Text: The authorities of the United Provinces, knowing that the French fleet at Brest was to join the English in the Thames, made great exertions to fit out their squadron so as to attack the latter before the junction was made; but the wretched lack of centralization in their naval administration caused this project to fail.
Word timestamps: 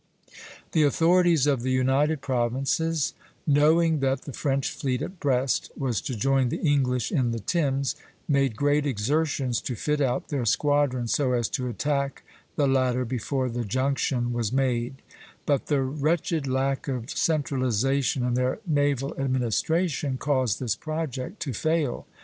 The 0.71 0.81
authorities 0.81 1.45
of 1.45 1.61
the 1.61 1.69
United 1.69 2.21
Provinces, 2.21 3.13
knowing 3.45 3.99
that 3.99 4.23
the 4.23 4.33
French 4.33 4.67
fleet 4.71 4.99
at 5.03 5.19
Brest 5.19 5.71
was 5.77 6.01
to 6.01 6.15
join 6.15 6.49
the 6.49 6.57
English 6.57 7.11
in 7.11 7.29
the 7.29 7.39
Thames, 7.39 7.95
made 8.27 8.55
great 8.55 8.87
exertions 8.87 9.61
to 9.61 9.75
fit 9.75 10.01
out 10.01 10.29
their 10.29 10.43
squadron 10.43 11.07
so 11.07 11.33
as 11.33 11.47
to 11.49 11.67
attack 11.69 12.23
the 12.55 12.67
latter 12.67 13.05
before 13.05 13.47
the 13.47 13.63
junction 13.63 14.33
was 14.33 14.51
made; 14.51 15.03
but 15.45 15.67
the 15.67 15.83
wretched 15.83 16.47
lack 16.47 16.87
of 16.87 17.11
centralization 17.11 18.23
in 18.23 18.33
their 18.33 18.57
naval 18.65 19.13
administration 19.19 20.17
caused 20.17 20.59
this 20.59 20.75
project 20.75 21.39
to 21.41 21.53
fail. 21.53 22.07